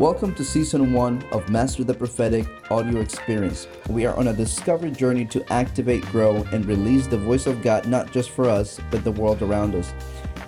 [0.00, 3.66] Welcome to season one of Master the Prophetic audio experience.
[3.90, 7.86] We are on a discovery journey to activate, grow, and release the voice of God
[7.86, 9.92] not just for us, but the world around us.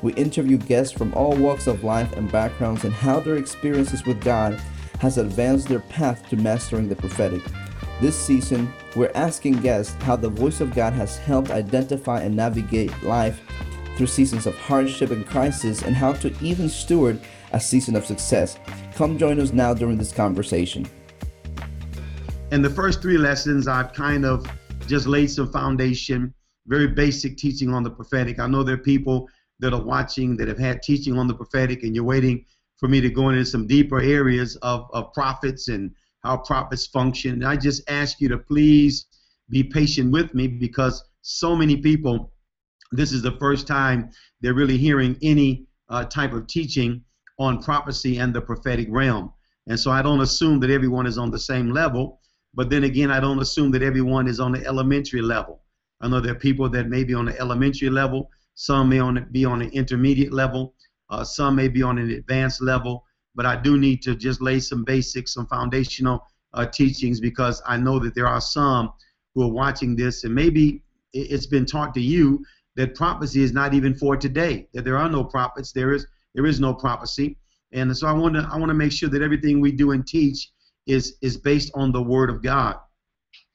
[0.01, 4.25] We interview guests from all walks of life and backgrounds and how their experiences with
[4.25, 4.59] God
[5.01, 7.43] has advanced their path to mastering the prophetic.
[8.01, 13.03] This season, we're asking guests how the voice of God has helped identify and navigate
[13.03, 13.43] life
[13.99, 17.21] through seasons of hardship and crisis and how to even steward
[17.53, 18.59] a season of success.
[18.95, 20.87] Come join us now during this conversation.
[22.51, 24.47] In the first three lessons, I've kind of
[24.87, 26.35] just laid some foundation,
[26.67, 28.39] very basic teaching on the prophetic.
[28.39, 29.29] I know there are people
[29.61, 32.45] that are watching that have had teaching on the prophetic, and you're waiting
[32.79, 35.93] for me to go into some deeper areas of, of prophets and
[36.25, 37.33] how prophets function.
[37.35, 39.07] And I just ask you to please
[39.49, 42.33] be patient with me because so many people,
[42.91, 44.11] this is the first time
[44.41, 47.03] they're really hearing any uh, type of teaching
[47.39, 49.33] on prophecy and the prophetic realm.
[49.67, 52.21] And so I don't assume that everyone is on the same level,
[52.55, 55.63] but then again, I don't assume that everyone is on the elementary level.
[56.01, 59.27] I know there are people that may be on the elementary level, some may on
[59.31, 60.75] be on an intermediate level,
[61.11, 64.61] uh, some may be on an advanced level, but I do need to just lay
[64.61, 68.93] some basics, some foundational uh, teachings because I know that there are some
[69.35, 72.45] who are watching this and maybe it's been taught to you
[72.77, 76.47] that prophecy is not even for today, that there are no prophets, there is there
[76.47, 77.39] is no prophecy.
[77.73, 80.07] And so I want to I want to make sure that everything we do and
[80.07, 80.51] teach
[80.87, 82.77] is is based on the Word of God.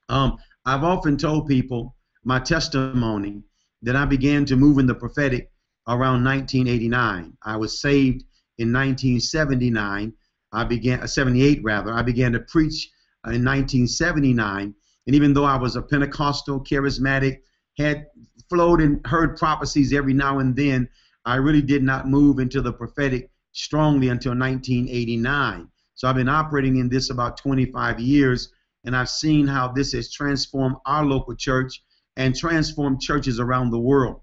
[0.10, 3.44] Um, I've often told people my testimony
[3.84, 5.52] that I began to move in the prophetic
[5.88, 7.38] around 1989.
[7.44, 8.24] I was saved
[8.58, 10.14] in 1979.
[10.52, 11.94] I began uh, 78 rather.
[11.94, 12.90] I began to preach
[13.26, 14.74] in 1979.
[15.06, 17.40] And even though I was a Pentecostal, charismatic,
[17.78, 18.08] had
[18.50, 20.90] flowed and heard prophecies every now and then,
[21.28, 25.68] I really did not move into the prophetic strongly until 1989.
[25.94, 28.54] So I've been operating in this about 25 years,
[28.86, 31.84] and I've seen how this has transformed our local church
[32.16, 34.22] and transformed churches around the world.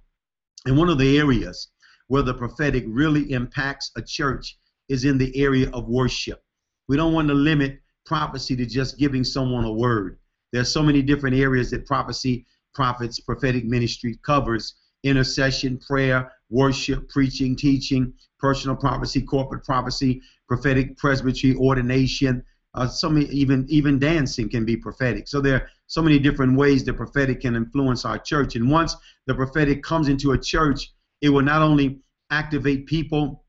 [0.64, 1.68] And one of the areas
[2.06, 4.56] where the prophetic really impacts a church
[4.88, 6.42] is in the area of worship.
[6.88, 10.20] We don't want to limit prophecy to just giving someone a word.
[10.52, 17.56] There's so many different areas that prophecy, prophets, prophetic ministry covers intercession, prayer, worship, preaching,
[17.56, 22.42] teaching, personal prophecy, corporate prophecy, prophetic presbytery, ordination.
[22.74, 25.28] Uh, some even even dancing can be prophetic.
[25.28, 28.56] So there are so many different ways the prophetic can influence our church.
[28.56, 32.00] And once the prophetic comes into a church, it will not only
[32.30, 33.44] activate people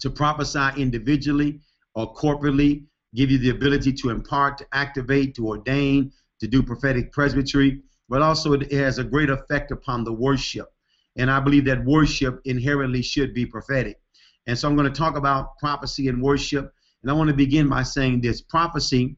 [0.00, 1.60] to prophesy individually
[1.94, 2.84] or corporately,
[3.14, 8.22] give you the ability to impart, to activate, to ordain, to do prophetic presbytery, but
[8.22, 10.68] also it has a great effect upon the worship.
[11.16, 14.00] And I believe that worship inherently should be prophetic.
[14.46, 16.72] And so I'm going to talk about prophecy and worship.
[17.02, 19.16] And I want to begin by saying this prophecy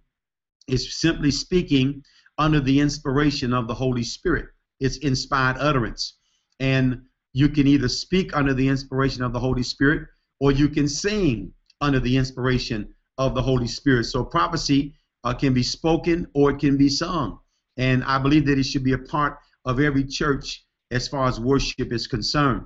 [0.69, 2.03] is simply speaking
[2.39, 4.47] under the inspiration of the Holy Spirit,
[4.81, 6.15] it's inspired utterance.
[6.61, 10.09] And you can either speak under the inspiration of the Holy Spirit
[10.41, 14.05] or you can sing under the inspiration of the Holy Spirit.
[14.05, 14.95] So prophecy
[15.25, 17.39] uh, can be spoken or it can be sung.
[17.77, 21.41] And I believe that it should be a part of every church as far as
[21.41, 22.65] worship is concerned.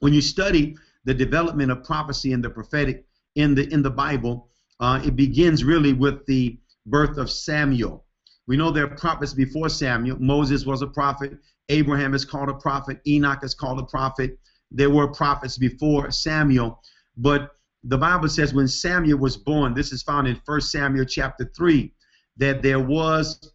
[0.00, 4.48] When you study the development of prophecy and the prophetic in the in the Bible,
[4.80, 8.04] uh, it begins really with the birth of Samuel.
[8.46, 10.18] We know there are prophets before Samuel.
[10.20, 11.38] Moses was a prophet.
[11.68, 13.00] Abraham is called a prophet.
[13.06, 14.38] Enoch is called a prophet.
[14.70, 16.82] There were prophets before Samuel,
[17.16, 17.50] but
[17.84, 21.92] the Bible says when Samuel was born, this is found in 1 Samuel chapter 3,
[22.38, 23.52] that there was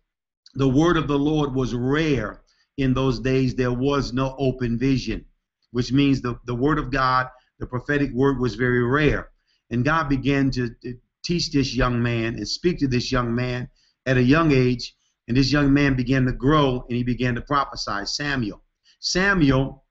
[0.55, 2.41] the word of the Lord was rare
[2.77, 5.25] in those days there was no open vision,
[5.71, 7.27] which means the, the word of God,
[7.59, 9.29] the prophetic word was very rare.
[9.69, 13.69] And God began to, to teach this young man and speak to this young man
[14.05, 14.95] at a young age.
[15.27, 18.05] And this young man began to grow and he began to prophesy.
[18.05, 18.63] Samuel.
[18.99, 19.83] Samuel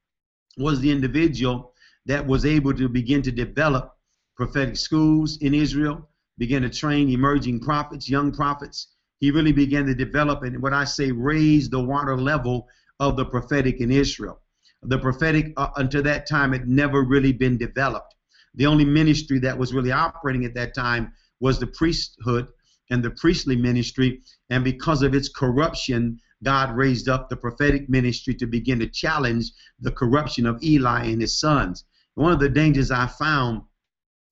[0.57, 1.75] was the individual
[2.07, 3.93] that was able to begin to develop
[4.37, 6.09] prophetic schools in Israel,
[6.39, 10.85] began to train emerging prophets, young prophets, he really began to develop and what I
[10.85, 12.69] say raise the water level
[13.01, 14.41] of the prophetic in Israel.
[14.83, 18.15] The prophetic uh, until that time had never really been developed.
[18.55, 22.49] The only ministry that was really operating at that time was the priesthood
[22.91, 24.23] and the priestly ministry.
[24.51, 29.51] And because of its corruption, God raised up the prophetic ministry to begin to challenge
[29.81, 31.85] the corruption of Eli and his sons.
[32.15, 33.63] One of the dangers I found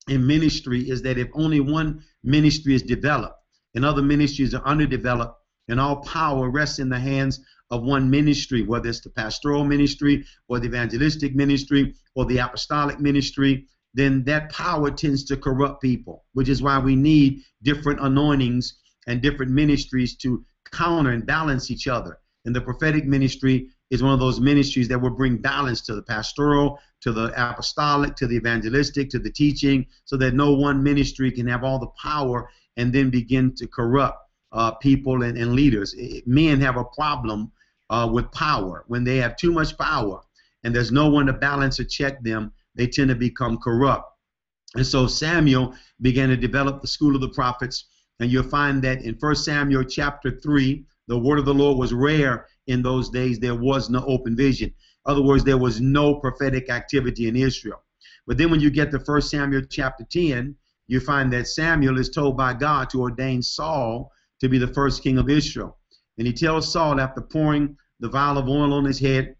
[0.09, 3.39] in ministry is that if only one ministry is developed,
[3.75, 5.39] and other ministries are underdeveloped,
[5.69, 7.41] and all power rests in the hands
[7.71, 13.01] of one ministry, whether it's the pastoral ministry or the evangelistic ministry or the apostolic
[13.01, 13.67] ministry.
[13.95, 19.23] then that power tends to corrupt people, which is why we need different anointings and
[19.23, 22.19] different ministries to counter and balance each other.
[22.45, 26.03] And the prophetic ministry is one of those ministries that will bring balance to the
[26.03, 31.31] pastoral, to the apostolic, to the evangelistic, to the teaching, so that no one ministry
[31.31, 34.19] can have all the power and then begin to corrupt
[34.53, 35.95] uh, people and, and leaders.
[36.27, 37.53] Men have a problem
[37.91, 38.85] uh, with power.
[38.89, 40.21] When they have too much power
[40.63, 44.11] and there's no one to balance or check them, they tend to become corrupt.
[44.75, 47.85] And so Samuel began to develop the school of the prophets.
[48.21, 51.93] And you'll find that in 1 Samuel chapter 3, the word of the Lord was
[51.93, 53.39] rare in those days.
[53.39, 54.69] There was no open vision.
[54.69, 57.83] In other words, there was no prophetic activity in Israel.
[58.27, 60.57] But then when you get to 1 Samuel chapter 10,
[60.87, 64.11] you find that Samuel is told by God to ordain Saul
[64.41, 65.79] to be the first king of Israel.
[66.19, 69.35] And he tells Saul, after pouring the vial of oil on his head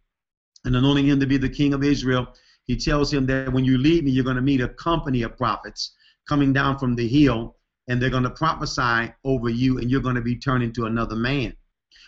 [0.65, 3.77] and anointing him to be the king of Israel, he tells him that when you
[3.77, 5.95] leave me, you're going to meet a company of prophets
[6.27, 7.57] coming down from the hill,
[7.89, 11.17] and they're going to prophesy over you, and you're going to be turned into another
[11.17, 11.55] man.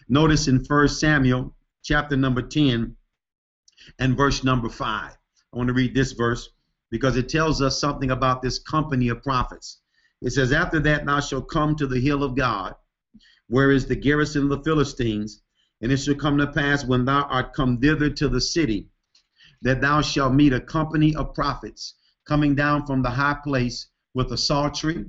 [0.09, 2.97] Notice in 1 Samuel chapter number 10
[3.99, 5.13] and verse number 5.
[5.13, 6.49] I want to read this verse
[6.91, 9.81] because it tells us something about this company of prophets.
[10.23, 12.75] It says, After that thou shalt come to the hill of God,
[13.49, 15.43] where is the garrison of the Philistines,
[15.81, 18.89] and it shall come to pass when thou art come thither to the city,
[19.63, 21.95] that thou shalt meet a company of prophets
[22.27, 25.05] coming down from the high place with a psaltery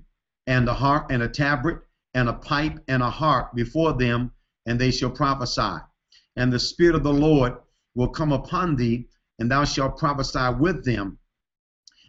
[0.46, 1.82] and a harp and a tabret
[2.14, 4.32] and a pipe and a harp before them,
[4.66, 5.78] and they shall prophesy.
[6.36, 7.58] And the Spirit of the Lord
[7.96, 9.08] will come upon thee,
[9.40, 11.18] and thou shalt prophesy with them,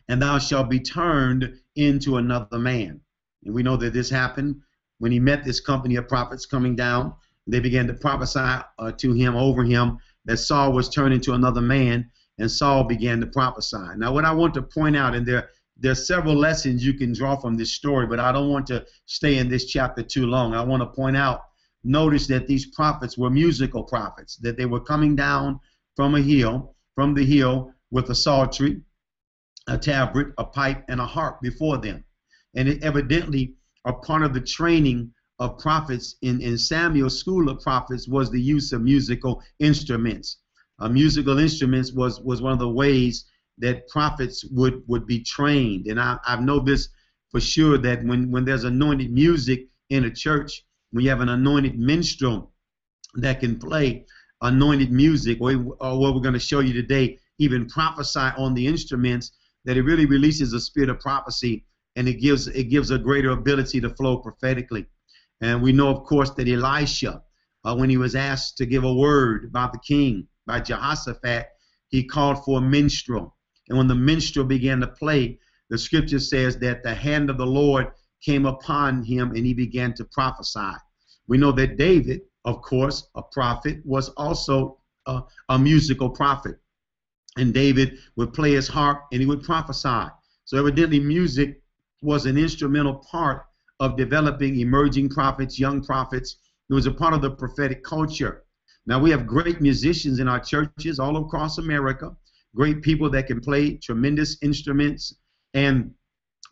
[0.08, 3.00] and thou shalt be turned into another man.
[3.44, 4.60] And we know that this happened
[4.98, 7.14] when he met this company of prophets coming down.
[7.46, 11.60] They began to prophesy uh, to him, over him, that Saul was turned into another
[11.60, 13.96] man, and Saul began to prophesy.
[13.96, 17.12] Now, what I want to point out, and there, there are several lessons you can
[17.12, 20.54] draw from this story, but I don't want to stay in this chapter too long.
[20.54, 21.42] I want to point out,
[21.84, 25.60] notice that these prophets were musical prophets, that they were coming down
[25.96, 28.82] from a hill, from the hill with a psaltery,
[29.68, 32.04] a tabret, a pipe, and a harp before them.
[32.54, 33.54] And it evidently
[33.84, 38.40] a part of the training of prophets in, in Samuel's school of prophets was the
[38.40, 40.38] use of musical instruments.
[40.80, 43.26] Uh, musical instruments was, was one of the ways
[43.58, 45.86] that prophets would, would be trained.
[45.86, 46.88] And I, I know this
[47.30, 51.28] for sure that when, when there's anointed music in a church, when you have an
[51.28, 52.52] anointed minstrel
[53.14, 54.06] that can play
[54.42, 58.66] anointed music, or, or what we're going to show you today, even prophesy on the
[58.66, 59.32] instruments,
[59.64, 61.64] that it really releases a spirit of prophecy
[61.96, 64.86] and it gives it gives a greater ability to flow prophetically.
[65.40, 67.22] And we know, of course, that Elisha,
[67.64, 71.46] uh, when he was asked to give a word about the king by Jehoshaphat,
[71.88, 73.36] he called for a minstrel.
[73.68, 75.38] And when the minstrel began to play,
[75.70, 77.88] the scripture says that the hand of the Lord
[78.24, 80.72] came upon him and he began to prophesy.
[81.26, 86.56] We know that David, of course, a prophet, was also a, a musical prophet
[87.38, 90.10] and David would play his harp and he would prophesy.
[90.44, 91.62] So evidently, music
[92.02, 93.46] was an instrumental part
[93.80, 96.36] of developing emerging prophets, young prophets.
[96.68, 98.44] It was a part of the prophetic culture.
[98.86, 102.16] Now we have great musicians in our churches all across America,
[102.54, 105.14] great people that can play tremendous instruments,
[105.54, 105.92] and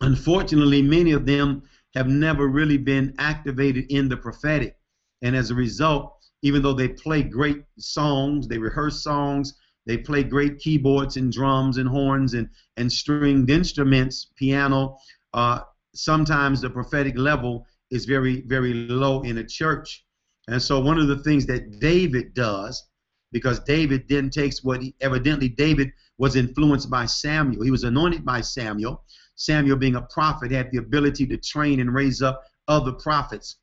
[0.01, 1.63] unfortunately, many of them
[1.95, 4.77] have never really been activated in the prophetic.
[5.23, 6.13] And as a result,
[6.43, 11.77] even though they play great songs, they rehearse songs, they play great keyboards and drums
[11.77, 14.97] and horns and, and stringed instruments, piano.
[15.33, 15.61] Uh,
[15.95, 20.05] sometimes the prophetic level is very, very low in a church.
[20.49, 22.85] And so one of the things that David does,
[23.31, 27.63] because David then takes what he, evidently David was influenced by Samuel.
[27.63, 29.03] He was anointed by Samuel.
[29.35, 33.57] Samuel, being a prophet, had the ability to train and raise up other prophets.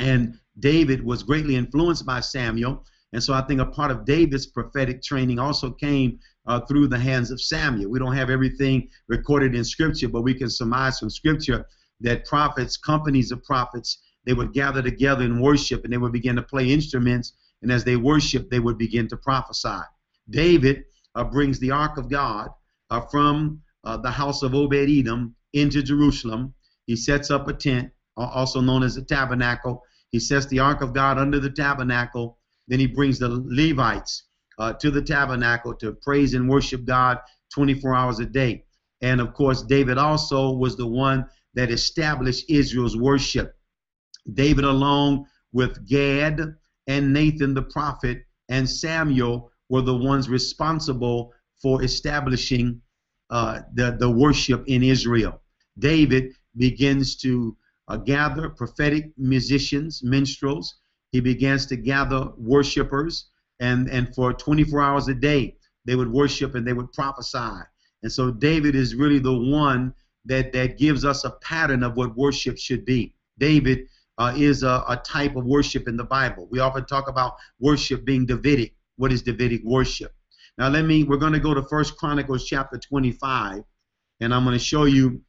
[0.00, 2.84] And David was greatly influenced by Samuel.
[3.14, 6.98] And so I think a part of David's prophetic training also came uh, through the
[6.98, 7.88] hands of Samuel.
[7.88, 11.64] We don't have everything recorded in Scripture, but we can surmise from Scripture
[12.00, 16.34] that prophets, companies of prophets, they would gather together and worship, and they would begin
[16.34, 17.34] to play instruments.
[17.62, 19.78] And as they worship, they would begin to prophesy.
[20.28, 20.82] David
[21.14, 22.48] uh, brings the ark of God
[22.90, 26.52] uh, from uh, the house of Obed Edom into Jerusalem.
[26.88, 29.84] He sets up a tent, also known as a tabernacle.
[30.10, 34.24] He sets the ark of God under the tabernacle then he brings the Levites
[34.58, 37.18] uh, to the tabernacle to praise and worship God
[37.54, 38.64] 24 hours a day.
[39.02, 43.54] And of course, David also was the one that established Israel's worship.
[44.32, 46.40] David, along with Gad
[46.86, 52.80] and Nathan the prophet and Samuel, were the ones responsible for establishing
[53.30, 55.40] uh, the, the worship in Israel.
[55.78, 57.56] David begins to
[57.88, 60.76] uh, gather prophetic musicians, minstrels.
[61.14, 63.26] He begins to gather worshipers,
[63.60, 67.62] and, and for 24 hours a day, they would worship and they would prophesy.
[68.02, 69.94] And so David is really the one
[70.24, 73.14] that, that gives us a pattern of what worship should be.
[73.38, 73.86] David
[74.18, 76.48] uh, is a, a, type of worship in the Bible.
[76.50, 78.74] We often talk about worship being Davidic.
[78.96, 80.12] What is Davidic worship?
[80.58, 81.04] Now let me.
[81.04, 83.62] We're going to go to First Chronicles chapter 25,
[84.18, 85.22] and I'm going to show you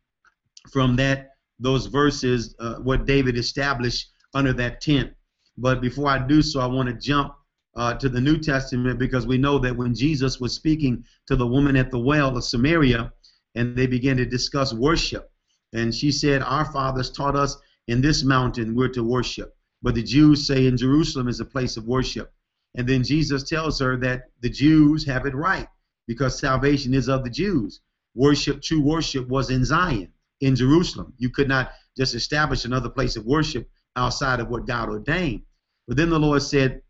[0.71, 5.13] from that those verses uh, what David established under that tent.
[5.57, 7.33] But before I do so, I want to jump
[7.75, 11.47] uh, to the New Testament because we know that when Jesus was speaking to the
[11.47, 13.11] woman at the well of Samaria,
[13.55, 15.31] and they began to discuss worship,
[15.73, 17.57] and she said, "Our fathers taught us
[17.87, 21.77] in this mountain we're to worship, but the Jews say in Jerusalem is a place
[21.77, 22.33] of worship."
[22.75, 25.67] And then Jesus tells her that the Jews have it right
[26.07, 27.79] because salvation is of the Jews.
[28.13, 31.13] Worship, true worship, was in Zion, in Jerusalem.
[31.17, 35.43] You could not just establish another place of worship outside of what God ordained.
[35.87, 36.81] But then the Lord said,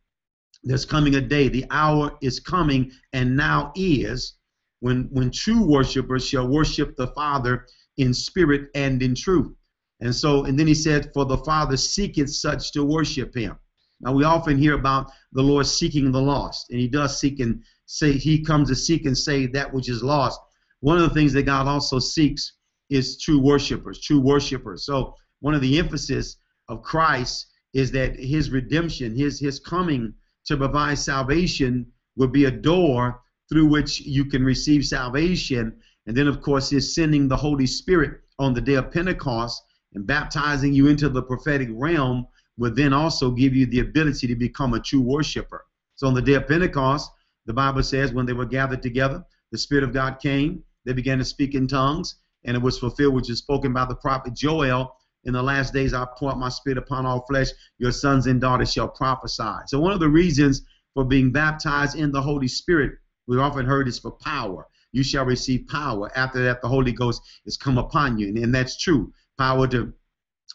[0.64, 4.36] There's coming a day, the hour is coming, and now is
[4.80, 9.54] when, when true worshipers shall worship the Father in spirit and in truth.
[10.02, 13.58] And so, and then he said, For the Father seeketh such to worship him.
[14.02, 17.64] Now we often hear about the Lord seeking the lost, and He does seek and
[17.86, 20.40] say He comes to seek and save that which is lost.
[20.82, 22.54] One of the things that God also seeks
[22.90, 24.86] is true worshipers, true worshipers.
[24.86, 30.13] So one of the emphasis of Christ is that His redemption, His His coming
[30.45, 35.77] to provide salvation, will be a door through which you can receive salvation.
[36.07, 39.62] And then, of course, His sending the Holy Spirit on the day of Pentecost
[39.93, 44.36] and baptizing you into the prophetic realm would then also give you the ability to
[44.36, 45.65] become a true worshiper.
[45.95, 47.10] So on the day of Pentecost,
[47.45, 51.17] the Bible says when they were gathered together, the Spirit of God came, they began
[51.17, 54.95] to speak in tongues, and it was fulfilled which is spoken by the prophet Joel.
[55.25, 58.39] In the last days I pour out my spirit upon all flesh, your sons and
[58.39, 59.53] daughters shall prophesy.
[59.67, 60.63] So one of the reasons
[60.94, 62.94] for being baptized in the Holy Spirit,
[63.27, 64.67] we've often heard is for power.
[64.91, 66.10] You shall receive power.
[66.15, 68.27] After that, the Holy Ghost is come upon you.
[68.27, 69.12] And, and that's true.
[69.38, 69.94] Power to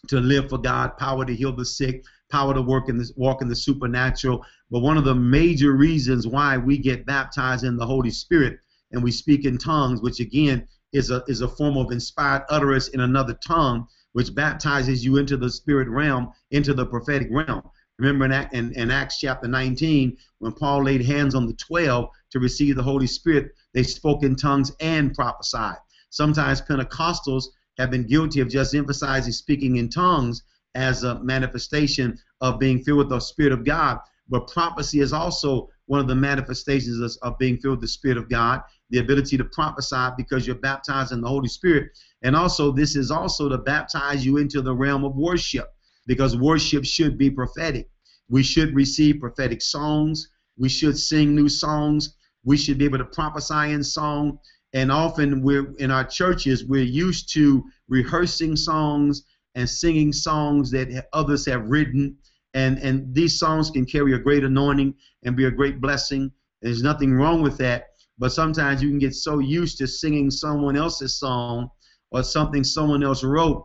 [0.08, 3.42] to live for God, power to heal the sick, power to work in this, walk
[3.42, 4.44] in the supernatural.
[4.70, 8.60] But one of the major reasons why we get baptized in the Holy Spirit
[8.92, 12.88] and we speak in tongues, which again is a is a form of inspired utterance
[12.88, 17.62] in another tongue, which baptizes you into the spirit realm, into the prophetic realm.
[17.98, 22.38] Remember in, in, in Acts chapter 19, when Paul laid hands on the 12 to
[22.40, 25.76] receive the Holy Spirit, they spoke in tongues and prophesied.
[26.08, 27.44] Sometimes Pentecostals
[27.78, 30.42] have been guilty of just emphasizing speaking in tongues
[30.74, 33.98] as a manifestation of being filled with the Spirit of God.
[34.28, 38.28] But prophecy is also one of the manifestations of being filled with the Spirit of
[38.28, 41.90] God, the ability to prophesy because you're baptized in the Holy Spirit.
[42.22, 45.68] And also, this is also to baptize you into the realm of worship
[46.06, 47.88] because worship should be prophetic.
[48.28, 50.28] We should receive prophetic songs.
[50.58, 52.16] We should sing new songs.
[52.44, 54.38] We should be able to prophesy in song
[54.72, 59.24] and often we're in our churches we're used to rehearsing songs
[59.54, 62.16] and singing songs that others have written
[62.54, 66.30] and and these songs can carry a great anointing and be a great blessing
[66.62, 67.86] there's nothing wrong with that
[68.18, 71.68] but sometimes you can get so used to singing someone else's song
[72.10, 73.64] or something someone else wrote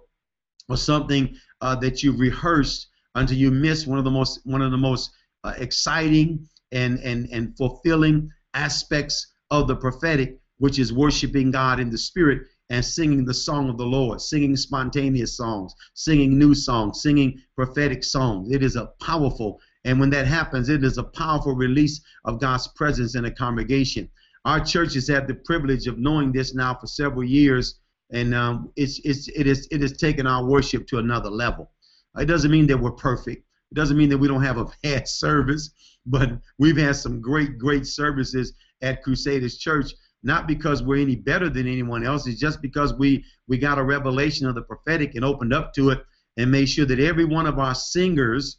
[0.69, 4.71] or something uh, that you've rehearsed until you miss one of the most one of
[4.71, 5.11] the most
[5.43, 11.89] uh, exciting and and and fulfilling aspects of the prophetic which is worshiping God in
[11.89, 17.01] the spirit and singing the song of the Lord, singing spontaneous songs, singing new songs,
[17.01, 18.51] singing prophetic songs.
[18.51, 22.67] It is a powerful, and when that happens, it is a powerful release of God's
[22.69, 24.09] presence in a congregation.
[24.45, 27.79] Our church has had the privilege of knowing this now for several years,
[28.11, 31.71] and um, it's, it's, it, is, it has taken our worship to another level.
[32.17, 33.45] It doesn't mean that we're perfect.
[33.71, 35.71] It doesn't mean that we don't have a bad service,
[36.05, 39.93] but we've had some great, great services at Crusaders Church
[40.25, 42.27] not because we're any better than anyone else.
[42.27, 45.91] It's just because we we got a revelation of the prophetic and opened up to
[45.91, 46.03] it
[46.35, 48.57] and made sure that every one of our singers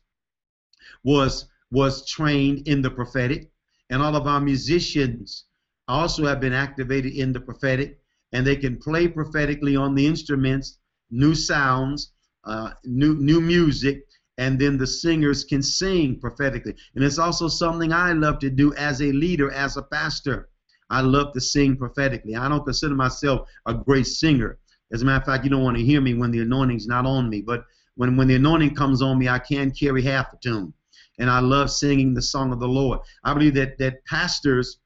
[1.02, 3.50] was was trained in the prophetic,
[3.90, 5.46] and all of our musicians
[5.88, 7.98] also have been activated in the prophetic,
[8.36, 10.78] and they can play prophetically on the instruments,
[11.10, 12.12] new sounds,
[12.44, 14.02] uh, new new music,
[14.36, 16.74] and then the singers can sing prophetically.
[16.94, 20.50] And it's also something I love to do as a leader, as a pastor.
[20.90, 22.36] I love to sing prophetically.
[22.36, 24.58] I don't consider myself a great singer.
[24.92, 27.06] As a matter of fact, you don't want to hear me when the anointing's not
[27.06, 27.40] on me.
[27.40, 27.64] But
[27.94, 30.74] when, when the anointing comes on me, I can carry half a tune.
[31.18, 33.00] And I love singing the song of the Lord.
[33.24, 34.78] I believe that, that pastors,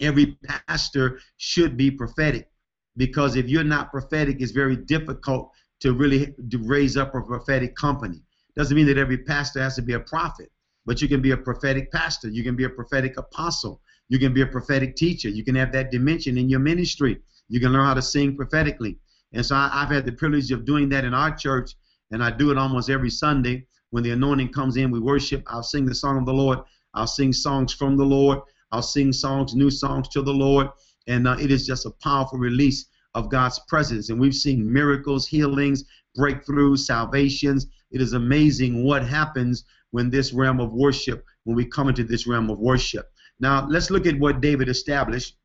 [0.00, 0.38] every
[0.68, 2.48] pastor should be prophetic.
[2.96, 5.50] Because if you're not prophetic, it's very difficult
[5.80, 8.22] to really to raise up a prophetic company.
[8.56, 10.50] Doesn't mean that every pastor has to be a prophet,
[10.86, 12.28] but you can be a prophetic pastor.
[12.28, 13.82] You can be a prophetic apostle.
[14.08, 15.28] You can be a prophetic teacher.
[15.28, 17.20] You can have that dimension in your ministry.
[17.48, 18.98] You can learn how to sing prophetically.
[19.32, 21.72] And so I, have had the privilege of doing that in our church,
[22.10, 23.66] and I do it almost every Sunday.
[23.90, 25.42] When the anointing comes in, we worship.
[25.46, 26.60] I'll sing the song of the Lord.
[26.94, 28.40] I'll sing songs from the Lord.
[28.72, 30.68] I'll sing songs, new songs to the Lord.
[31.06, 34.10] And uh, it is just a powerful release of God's presence.
[34.10, 35.84] And we've seen miracles, healings,
[36.18, 37.66] breakthroughs, salvations.
[37.90, 42.26] It is amazing what happens when this realm of worship, when we come into this
[42.26, 43.06] realm of worship.
[43.38, 45.36] Now, let's look at what David established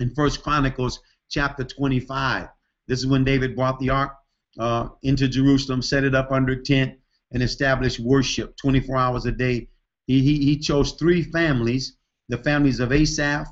[0.00, 2.48] in First Chronicles chapter 25.
[2.88, 4.12] This is when David brought the ark
[4.58, 6.98] uh, into Jerusalem, set it up under a tent,
[7.32, 9.68] and established worship 24 hours a day.
[10.06, 11.96] He, he, he chose three families
[12.28, 13.46] the families of Asaph,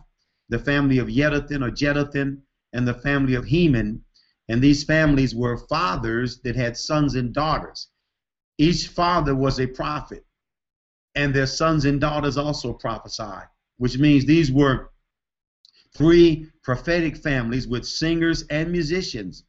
[0.48, 4.02] the family of Jeduthun or Jeduthun, and the family of Heman.
[4.48, 7.88] And these families were fathers that had sons and daughters.
[8.58, 10.24] Each father was a prophet,
[11.14, 13.48] and their sons and daughters also prophesied,
[13.78, 14.90] which means these were
[15.96, 19.44] three prophetic families with singers and musicians,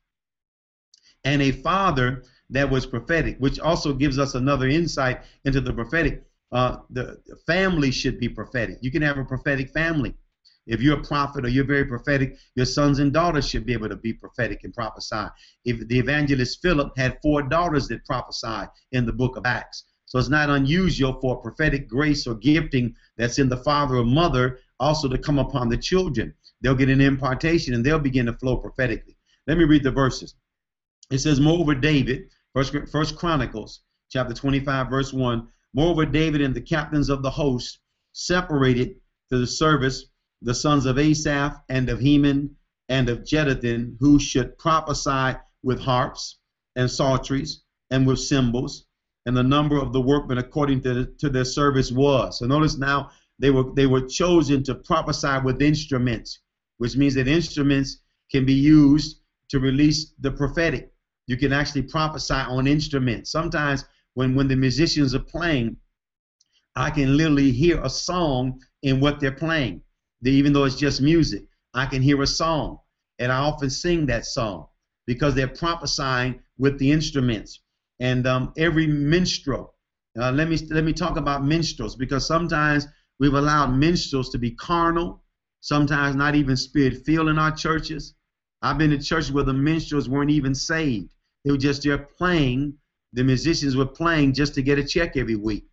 [1.23, 6.23] and a father that was prophetic, which also gives us another insight into the prophetic.
[6.51, 8.77] Uh, the family should be prophetic.
[8.81, 10.15] You can have a prophetic family.
[10.67, 13.89] If you're a prophet or you're very prophetic, your sons and daughters should be able
[13.89, 15.27] to be prophetic and prophesy.
[15.63, 19.83] If the evangelist Philip had four daughters that prophesied in the book of Acts.
[20.05, 24.59] So it's not unusual for prophetic grace or gifting that's in the father or mother
[24.79, 26.33] also to come upon the children.
[26.61, 29.17] They'll get an impartation and they'll begin to flow prophetically.
[29.47, 30.35] Let me read the verses.
[31.11, 35.47] It says, Moreover, David, First, First Chronicles, chapter 25, verse 1.
[35.73, 37.79] Moreover, David and the captains of the host
[38.13, 38.95] separated
[39.29, 40.05] to the service
[40.45, 42.55] the sons of Asaph and of Heman
[42.87, 46.37] and of Jeduthun, who should prophesy with harps
[46.75, 48.85] and psalteries and with cymbals,
[49.25, 52.37] and the number of the workmen according to, to their service was.
[52.37, 56.39] So notice now they were they were chosen to prophesy with instruments,
[56.77, 60.93] which means that instruments can be used to release the prophetic.
[61.25, 63.31] You can actually prophesy on instruments.
[63.31, 65.77] Sometimes when when the musicians are playing,
[66.75, 69.81] I can literally hear a song in what they're playing
[70.23, 72.79] even though it's just music, I can hear a song,
[73.19, 74.67] and I often sing that song
[75.05, 77.59] because they're prophesying with the instruments.
[77.99, 79.73] And um, every minstrel,
[80.19, 82.87] uh, let me let me talk about minstrels because sometimes
[83.19, 85.23] we've allowed minstrels to be carnal,
[85.61, 88.15] sometimes not even spirit filled in our churches.
[88.61, 92.77] I've been to churches where the minstrels weren't even saved; they were just there playing.
[93.13, 95.65] The musicians were playing just to get a check every week,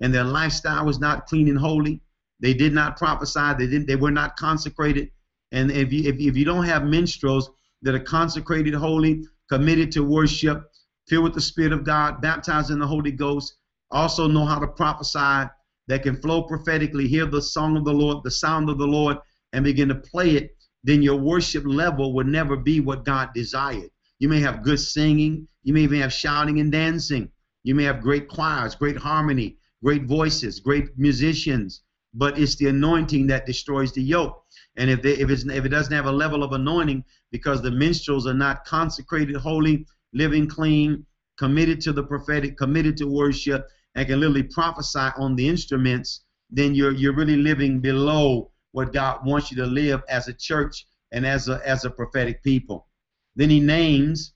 [0.00, 2.02] and their lifestyle was not clean and holy.
[2.42, 3.54] They did not prophesy.
[3.56, 3.86] They didn't.
[3.86, 5.10] They were not consecrated.
[5.52, 7.50] And if you if, if you don't have minstrels
[7.82, 10.70] that are consecrated, holy, committed to worship,
[11.08, 13.54] filled with the Spirit of God, baptized in the Holy Ghost,
[13.90, 15.48] also know how to prophesy,
[15.88, 19.18] that can flow prophetically, hear the song of the Lord, the sound of the Lord,
[19.52, 23.90] and begin to play it, then your worship level would never be what God desired.
[24.18, 27.30] You may have good singing, you may even have shouting and dancing,
[27.62, 31.82] you may have great choirs, great harmony, great voices, great musicians,
[32.14, 34.44] but it's the anointing that destroys the yoke.
[34.76, 38.26] And if they, if if it doesn't have a level of anointing because the minstrels
[38.26, 41.06] are not consecrated, holy, living clean,
[41.38, 46.74] committed to the prophetic, committed to worship, and can literally prophesy on the instruments, then
[46.74, 51.26] you're you're really living below what God wants you to live as a church and
[51.26, 52.88] as a as a prophetic people.
[53.36, 54.34] Then he names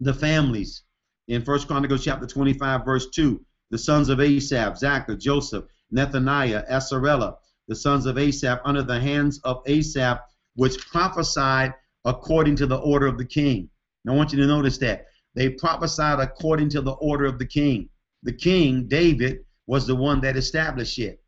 [0.00, 0.82] the families
[1.28, 3.44] in First Chronicles chapter 25, verse 2.
[3.70, 7.36] The sons of Asaph, Zaccur, Joseph, Nethaniah, Asarelah,
[7.68, 10.20] the sons of Asaph, under the hands of Asaph,
[10.54, 11.74] which prophesied
[12.04, 13.68] according to the order of the king.
[14.04, 15.06] Now, I want you to notice that.
[15.34, 17.88] They prophesied according to the order of the king.
[18.22, 21.22] The king, David, was the one that established it.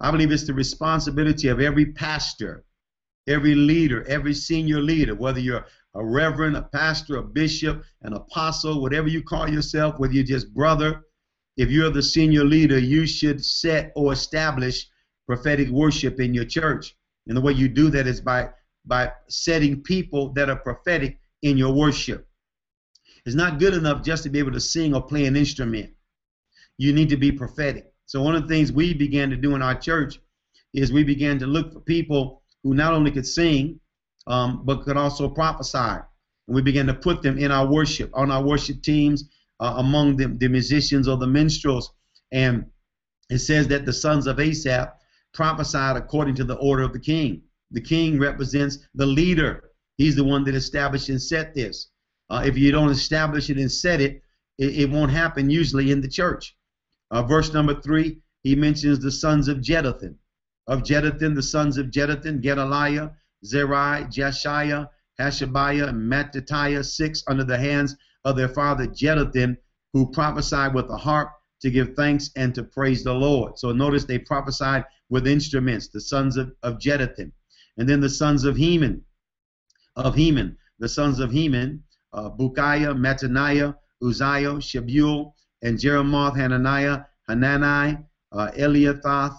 [0.00, 2.64] I believe it's the responsibility of every pastor,
[3.28, 8.82] every leader, every senior leader, whether you're a reverend, a pastor, a bishop, an apostle,
[8.82, 11.04] whatever you call yourself, whether you're just brother,
[11.56, 14.88] if you're the senior leader, you should set or establish
[15.26, 16.96] prophetic worship in your church.
[17.26, 18.50] And the way you do that is by
[18.86, 22.28] by setting people that are prophetic in your worship.
[23.24, 25.90] It's not good enough just to be able to sing or play an instrument.
[26.76, 27.86] You need to be prophetic.
[28.04, 30.18] So one of the things we began to do in our church
[30.74, 33.80] is we began to look for people who not only could sing,
[34.26, 35.78] um, but could also prophesy.
[35.78, 40.16] And we began to put them in our worship, on our worship teams, uh, among
[40.16, 41.92] the, the musicians or the minstrels.
[42.32, 42.66] And
[43.30, 44.92] it says that the sons of Asaph
[45.32, 47.42] prophesied according to the order of the king.
[47.70, 49.70] The king represents the leader.
[49.96, 51.90] He's the one that established and set this.
[52.30, 54.22] Uh, if you don't establish it and set it,
[54.58, 56.56] it, it won't happen usually in the church.
[57.10, 60.16] Uh, verse number three, he mentions the sons of Jeduthun.
[60.66, 63.12] Of Jeduthun, the sons of Jeduthun, Gedaliah,
[63.44, 64.88] Zerai, Jeshaiah,
[65.20, 69.56] Hashabiah, and Mattithiah, six under the hands of their father Jeduthun,
[69.92, 73.58] who prophesied with a harp to give thanks and to praise the Lord.
[73.58, 77.32] So notice they prophesied with instruments, the sons of, of Jeduthun.
[77.76, 79.02] And then the sons of Heman,
[79.96, 81.82] of Heman, the sons of Heman,
[82.12, 85.32] uh, Bukkiah, Mattaniah, Uzziah, Shebuel,
[85.62, 87.98] and Jerimoth, Hananiah, Hanani,
[88.32, 89.38] uh, Eliathoth,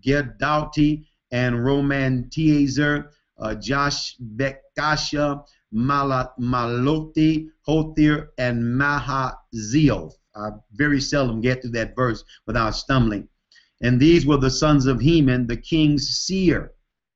[0.00, 10.14] Gedauti, and Romamtiezer, uh, Josh Bekasha, Mallothi, Hothir, and Mahazioth.
[10.34, 13.28] I very seldom get to that verse without stumbling.
[13.82, 16.72] And these were the sons of Heman, the king's seer.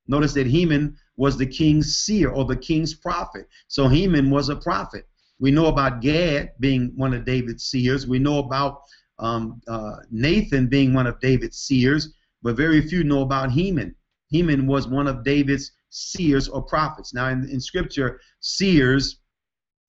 [0.09, 3.47] Notice that Heman was the king's seer or the king's prophet.
[3.69, 5.07] So Heman was a prophet.
[5.39, 8.07] We know about Gad being one of David's seers.
[8.07, 8.83] We know about
[9.19, 13.95] um, uh, Nathan being one of David's seers, but very few know about Heman.
[14.29, 17.13] Heman was one of David's seers or prophets.
[17.13, 19.21] Now, in, in Scripture, seers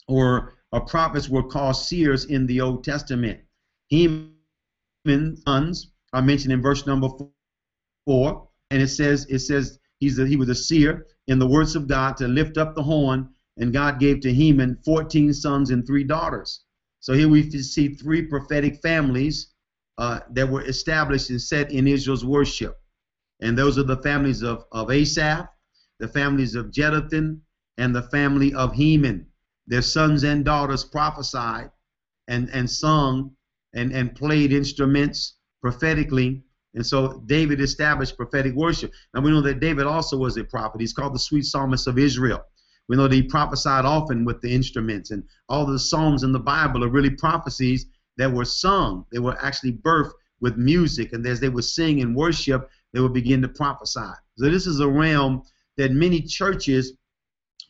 [0.08, 3.40] or, or prophets were called seers in the Old Testament.
[3.92, 7.10] Heman's sons are mentioned in verse number
[8.06, 11.76] four, and it says it says he's a, he was a seer in the words
[11.76, 15.86] of God to lift up the horn, and God gave to Heman 14 sons and
[15.86, 16.64] three daughters.
[17.00, 19.54] So here we see three prophetic families
[19.98, 22.78] uh, that were established and set in Israel's worship.
[23.42, 25.48] And those are the families of, of Asaph,
[26.02, 27.40] the families of Jeduthun,
[27.78, 29.28] and the family of Heman.
[29.68, 31.72] Their sons and daughters prophesied
[32.28, 33.32] and, and sung
[33.74, 38.94] and, and played instruments prophetically and so David established prophetic worship.
[39.14, 40.80] And we know that David also was a prophet.
[40.80, 42.44] He's called the sweet psalmist of Israel.
[42.88, 46.40] We know that he prophesied often with the instruments, and all the psalms in the
[46.40, 47.86] Bible are really prophecies
[48.18, 49.06] that were sung.
[49.12, 53.14] They were actually birthed with music, and as they would sing and worship, they would
[53.14, 54.12] begin to prophesy.
[54.38, 55.44] So this is a realm
[55.82, 56.94] that many churches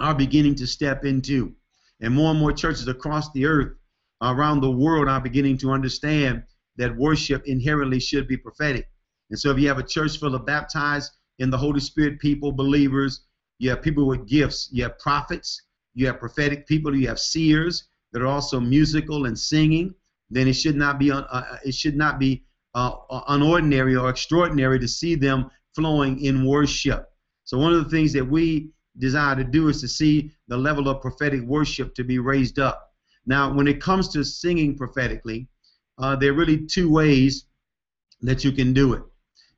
[0.01, 1.55] are beginning to step into.
[2.01, 3.77] And more and more churches across the earth,
[4.21, 6.43] around the world, are beginning to understand
[6.75, 8.89] that worship inherently should be prophetic.
[9.29, 12.51] And so if you have a church full of baptized in the Holy Spirit people,
[12.51, 13.23] believers,
[13.59, 15.61] you have people with gifts, you have prophets,
[15.93, 19.95] you have prophetic people, you have seers that are also musical and singing,
[20.29, 22.43] then it should not be uh, uh, it should not be
[22.75, 22.91] uh,
[23.29, 27.10] unordinary or extraordinary to see them flowing in worship.
[27.51, 30.87] So one of the things that we desire to do is to see the level
[30.87, 32.93] of prophetic worship to be raised up.
[33.25, 35.49] Now, when it comes to singing prophetically,
[35.97, 37.47] uh, there are really two ways
[38.21, 39.03] that you can do it.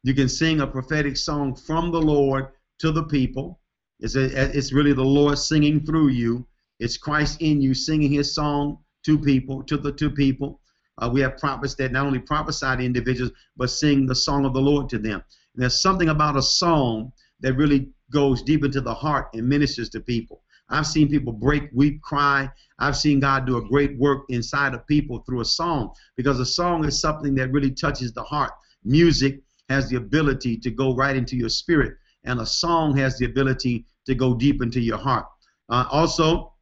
[0.01, 2.47] You can sing a prophetic song from the Lord
[2.79, 3.60] to the people.
[3.99, 6.47] It's, a, it's really the Lord singing through you.
[6.79, 10.62] It's Christ in you singing his song to people, to the to people.
[10.97, 14.56] Uh, we have prophets that not only prophesy to individuals, but sing the song of
[14.56, 15.23] the Lord to them.
[15.53, 17.12] And there's something about a song
[17.43, 20.41] that really goes deep into the heart and ministers to people.
[20.69, 22.49] I've seen people break, weep, cry.
[22.79, 26.45] I've seen God do a great work inside of people through a song because a
[26.45, 28.51] song is something that really touches the heart.
[28.84, 33.25] Music has the ability to go right into your spirit, and a song has the
[33.25, 35.25] ability to go deep into your heart.
[35.69, 36.53] Uh, also,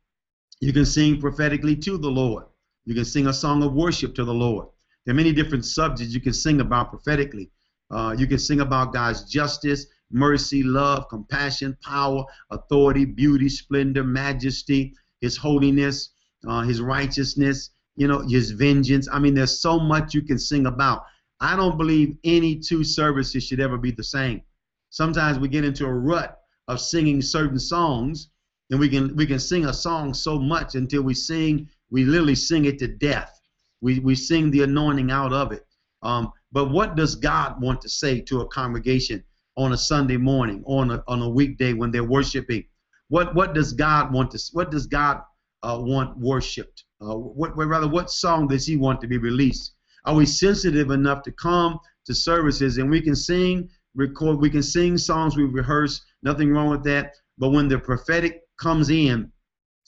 [0.59, 2.45] you can sing prophetically to the Lord.
[2.85, 4.67] You can sing a song of worship to the Lord.
[5.05, 7.51] There are many different subjects you can sing about prophetically.
[7.89, 14.93] Uh, you can sing about God's justice, mercy, love, compassion, power, authority, beauty, splendor, majesty,
[15.21, 16.09] His holiness,
[16.47, 19.07] uh, His righteousness, you know, His vengeance.
[19.11, 21.03] I mean, there's so much you can sing about.
[21.39, 24.41] I don't believe any two services should ever be the same.
[24.89, 28.29] Sometimes we get into a rut of singing certain songs,
[28.69, 32.35] and we can we can sing a song so much until we sing we literally
[32.35, 33.39] sing it to death.
[33.81, 35.65] We we sing the anointing out of it.
[36.01, 39.23] Um, but what does God want to say to a congregation
[39.57, 42.63] on a Sunday morning, on a on a weekday when they're worshiping?
[43.09, 44.39] What what does God want to?
[44.53, 45.21] What does God
[45.63, 46.85] uh, want worshipped?
[47.01, 49.73] Uh, what rather what song does He want to be released?
[50.05, 54.63] Are we sensitive enough to come to services and we can sing, record, we can
[54.63, 57.13] sing songs we rehearse, nothing wrong with that.
[57.37, 59.31] But when the prophetic comes in,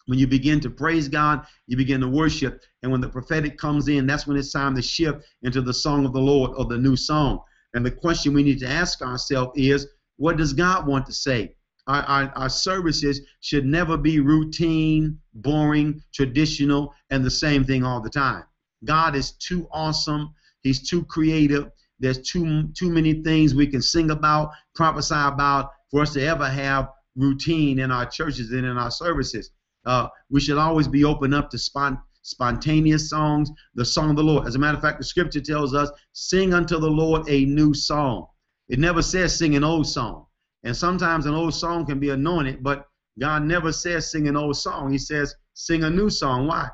[0.05, 2.61] when you begin to praise God, you begin to worship.
[2.81, 6.05] And when the prophetic comes in, that's when it's time to shift into the song
[6.05, 7.39] of the Lord or the new song.
[7.73, 11.55] And the question we need to ask ourselves is what does God want to say?
[11.87, 17.99] Our, our, our, services should never be routine, boring, traditional, and the same thing all
[17.99, 18.43] the time.
[18.85, 20.33] God is too awesome.
[20.61, 21.69] He's too creative.
[21.99, 26.49] There's too too many things we can sing about, prophesy about for us to ever
[26.49, 29.51] have routine in our churches and in our services.
[29.85, 34.23] Uh, we should always be open up to spont- spontaneous songs, the song of the
[34.23, 34.47] Lord.
[34.47, 37.73] As a matter of fact, the scripture tells us, sing unto the Lord a new
[37.73, 38.27] song.
[38.69, 40.25] It never says sing an old song.
[40.63, 42.87] And sometimes an old song can be anointed, but
[43.19, 44.91] God never says sing an old song.
[44.91, 46.47] He says sing a new song.
[46.47, 46.69] Why?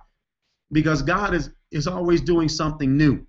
[0.72, 3.26] Because God is, is always doing something new.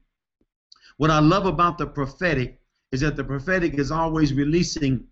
[0.99, 2.61] What I love about the prophetic
[2.93, 5.07] is that the prophetic is always releasing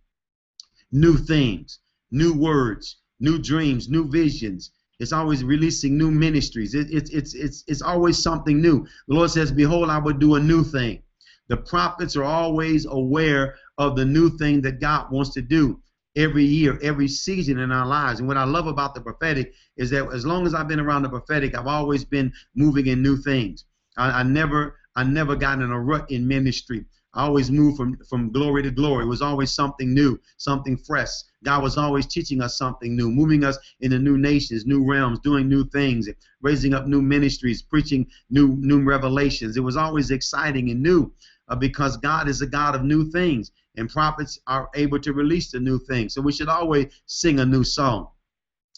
[0.92, 1.78] new things,
[2.10, 4.72] new words, new dreams, new visions.
[5.00, 6.74] It's always releasing new ministries.
[6.74, 8.87] It, it's it's it's it's always something new.
[9.06, 11.02] The Lord says, "Behold, I will do a new thing."
[11.48, 15.80] The prophets are always aware of the new thing that God wants to do
[16.16, 18.18] every year, every season in our lives.
[18.18, 21.02] And what I love about the prophetic is that as long as I've been around
[21.02, 23.64] the prophetic, I've always been moving in new things.
[23.96, 26.84] I, I never I never got in a rut in ministry.
[27.14, 29.04] I always moved from, from glory to glory.
[29.04, 31.08] It was always something new, something fresh.
[31.42, 35.48] God was always teaching us something new, moving us into new nations, new realms, doing
[35.48, 36.08] new things,
[36.42, 39.56] raising up new ministries, preaching new new revelations.
[39.56, 41.12] It was always exciting and new
[41.48, 45.50] uh, because God is a God of new things, and prophets are able to release
[45.50, 46.12] the new things.
[46.12, 48.08] So we should always sing a new song.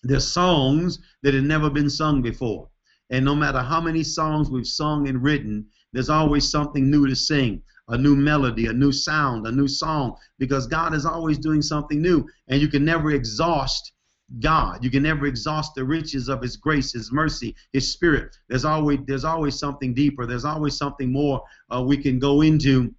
[0.04, 2.68] There's songs that have never been sung before.
[3.10, 7.16] And no matter how many songs we've sung and written, there's always something new to
[7.16, 11.61] sing a new melody, a new sound, a new song, because God is always doing
[11.61, 13.92] something new, and you can never exhaust
[14.38, 14.85] God.
[14.85, 18.37] You can never exhaust the riches of His grace, His mercy, His Spirit.
[18.48, 20.24] There's always there's always something deeper.
[20.24, 21.42] There's always something more
[21.74, 22.94] uh, we can go into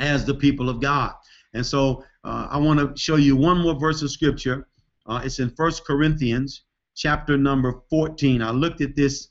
[0.00, 1.12] as the people of God.
[1.54, 4.68] And so uh, I want to show you one more verse of Scripture.
[5.06, 6.64] Uh, it's in First Corinthians
[6.96, 8.42] chapter number 14.
[8.42, 9.28] I looked at this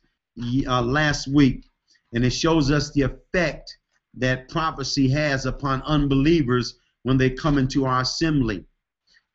[0.65, 1.69] uh, last week,
[2.13, 3.77] and it shows us the effect
[4.17, 8.65] that prophecy has upon unbelievers when they come into our assembly.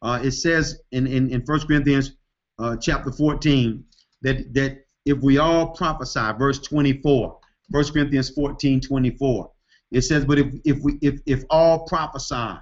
[0.03, 2.12] Uh, it says in, in, in 1 Corinthians
[2.59, 3.85] uh, chapter 14
[4.23, 7.38] that, that if we all prophesy, verse 24,
[7.71, 9.51] 1 Corinthians 14, 24,
[9.92, 12.59] it says, but if, if, we, if, if all prophesy,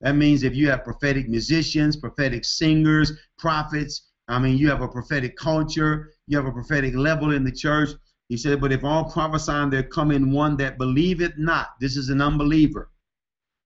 [0.00, 4.88] that means if you have prophetic musicians, prophetic singers, prophets, I mean, you have a
[4.88, 7.90] prophetic culture, you have a prophetic level in the church,
[8.28, 11.78] he said, But if all prophesy, there come in one that believeth not.
[11.80, 12.90] This is an unbeliever.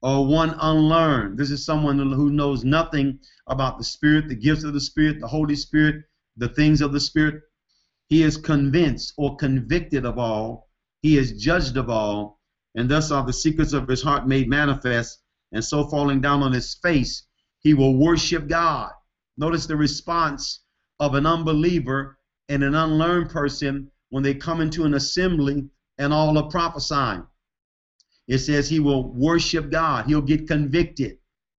[0.01, 1.37] Or one unlearned.
[1.37, 5.27] This is someone who knows nothing about the Spirit, the gifts of the Spirit, the
[5.27, 6.05] Holy Spirit,
[6.37, 7.41] the things of the Spirit.
[8.07, 10.69] He is convinced or convicted of all.
[11.01, 12.39] He is judged of all.
[12.75, 15.21] And thus are the secrets of his heart made manifest.
[15.51, 17.27] And so falling down on his face,
[17.59, 18.91] he will worship God.
[19.37, 20.61] Notice the response
[20.99, 22.17] of an unbeliever
[22.49, 25.65] and an unlearned person when they come into an assembly
[25.97, 27.27] and all are prophesying.
[28.29, 30.05] It says he will worship God.
[30.05, 31.17] He'll get convicted.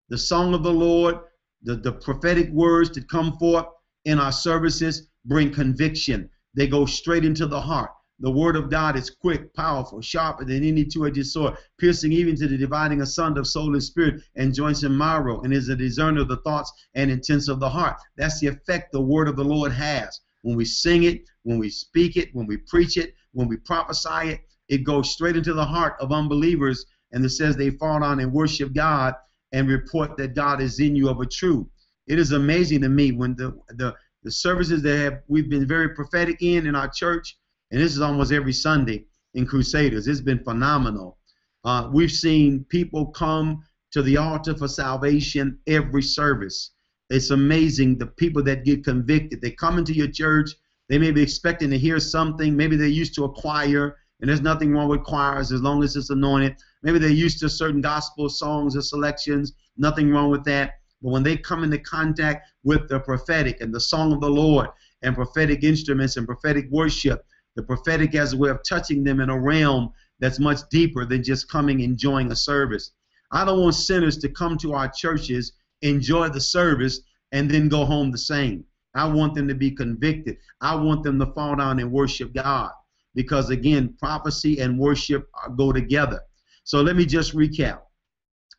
[0.08, 1.16] The song of the Lord,
[1.64, 3.66] the, the prophetic words that come forth
[4.06, 6.30] in our services bring conviction.
[6.54, 7.90] They go straight into the heart.
[8.20, 12.48] The word of God is quick, powerful, sharper than any two-edged sword, piercing even to
[12.48, 16.22] the dividing asunder of soul and spirit, and joints and marrow, and is a discerner
[16.22, 17.98] of the thoughts and intents of the heart.
[18.16, 20.22] That's the effect the word of the Lord has.
[20.40, 24.30] When we sing it, when we speak it, when we preach it, when we prophesy
[24.30, 28.18] it, it goes straight into the heart of unbelievers, and it says they fall down
[28.18, 29.14] and worship God
[29.52, 31.68] and report that God is in you of a truth.
[32.08, 35.90] It is amazing to me when the the, the services that have we've been very
[35.90, 37.38] prophetic in in our church,
[37.70, 40.08] and this is almost every Sunday in Crusaders.
[40.08, 41.16] It's been phenomenal.
[41.62, 46.72] Uh, we've seen people come to the altar for salvation every service.
[47.08, 49.40] It's amazing the people that get convicted.
[49.40, 50.50] They come into your church,
[50.88, 52.56] they may be expecting to hear something.
[52.56, 55.96] Maybe they're used to a choir, and there's nothing wrong with choirs as long as
[55.96, 56.56] it's anointed.
[56.82, 60.74] Maybe they're used to certain gospel songs or selections, nothing wrong with that.
[61.02, 64.68] But when they come into contact with the prophetic and the song of the Lord
[65.02, 69.30] and prophetic instruments and prophetic worship, the prophetic has a way of touching them in
[69.30, 72.92] a realm that's much deeper than just coming enjoying a service.
[73.32, 77.00] I don't want sinners to come to our churches enjoy the service,
[77.32, 78.64] and then go home the same.
[78.96, 80.38] I want them to be convicted.
[80.60, 82.70] I want them to fall down and worship God.
[83.14, 86.20] Because again, prophecy and worship go together.
[86.64, 87.80] So let me just recap.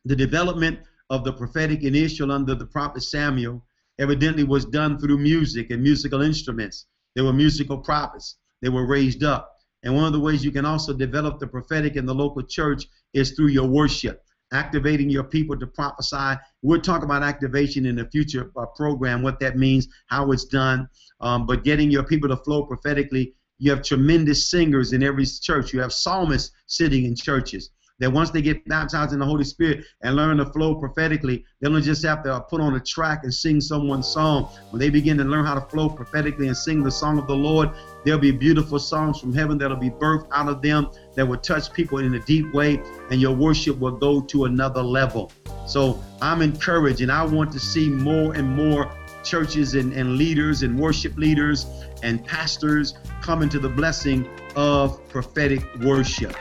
[0.04, 3.64] The development of the prophetic initial under the prophet Samuel
[3.98, 6.86] evidently was done through music and musical instruments.
[7.14, 8.36] There were musical prophets.
[8.62, 9.52] They were raised up.
[9.82, 12.86] And one of the ways you can also develop the prophetic in the local church
[13.12, 16.38] is through your worship activating your people to prophesy.
[16.62, 20.88] We'll talk about activation in a future uh, program, what that means, how it's done.
[21.20, 25.72] Um, but getting your people to flow prophetically, you have tremendous singers in every church.
[25.72, 27.70] You have psalmists sitting in churches.
[27.98, 31.68] That once they get baptized in the Holy Spirit and learn to flow prophetically, they
[31.68, 34.48] don't just have to put on a track and sing someone's song.
[34.70, 37.36] When they begin to learn how to flow prophetically and sing the song of the
[37.36, 37.70] Lord,
[38.04, 41.72] there'll be beautiful songs from heaven that'll be birthed out of them that will touch
[41.72, 42.80] people in a deep way,
[43.10, 45.32] and your worship will go to another level.
[45.66, 48.90] So I'm encouraged, and I want to see more and more
[49.24, 51.66] churches and, and leaders and worship leaders
[52.02, 56.34] and pastors come into the blessing of prophetic worship.